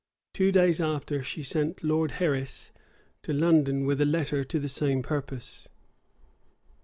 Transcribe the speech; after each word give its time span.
[*] 0.19 0.33
Two 0.33 0.51
days 0.51 0.79
after, 0.81 1.21
she 1.21 1.43
sent 1.43 1.83
Lord 1.83 2.13
Herreis 2.13 2.71
to 3.21 3.33
London 3.33 3.85
with 3.85 4.01
a 4.01 4.03
letter 4.05 4.43
to 4.43 4.59
the 4.59 4.67
same 4.67 5.03
purpose. 5.03 5.69